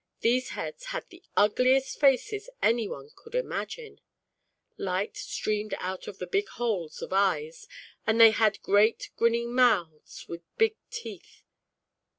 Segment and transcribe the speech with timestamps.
[0.00, 4.00] \ These heads had the ugliest faces any one could imagine;
[4.78, 7.68] light streamed out of the big holes of eyes,
[8.06, 11.42] and they had great grinning mouths with big teeth.